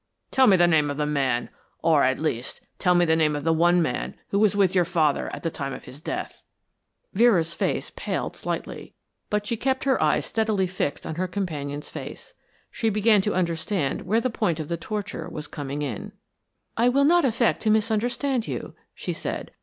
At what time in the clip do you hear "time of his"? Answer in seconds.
5.51-6.01